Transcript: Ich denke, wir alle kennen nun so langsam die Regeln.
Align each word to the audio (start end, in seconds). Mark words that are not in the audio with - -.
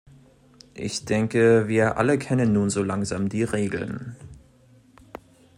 Ich 0.73 1.05
denke, 1.05 1.67
wir 1.67 1.97
alle 1.97 2.17
kennen 2.17 2.53
nun 2.53 2.71
so 2.71 2.81
langsam 2.81 3.29
die 3.29 3.43
Regeln. 3.43 4.15